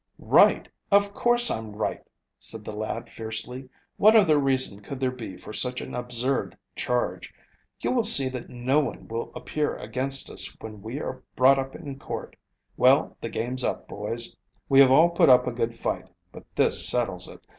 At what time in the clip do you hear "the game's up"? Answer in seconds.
13.21-13.87